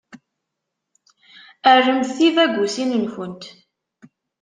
Rremt 1.75 2.09
tibagusin-nkent. 2.15 3.43